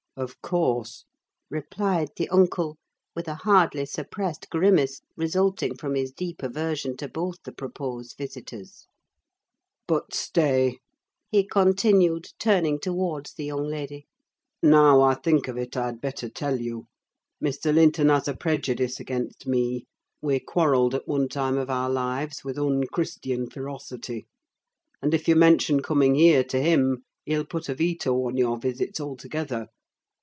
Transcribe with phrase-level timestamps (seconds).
[0.17, 1.05] "Of course,"
[1.49, 2.75] replied the uncle,
[3.15, 8.87] with a hardly suppressed grimace, resulting from his deep aversion to both the proposed visitors.
[9.87, 10.79] "But stay,"
[11.29, 14.05] he continued, turning towards the young lady.
[14.61, 16.87] "Now I think of it, I'd better tell you.
[17.41, 17.73] Mr.
[17.73, 19.85] Linton has a prejudice against me:
[20.21, 24.27] we quarrelled at one time of our lives, with unchristian ferocity;
[25.01, 28.99] and, if you mention coming here to him, he'll put a veto on your visits
[28.99, 29.67] altogether.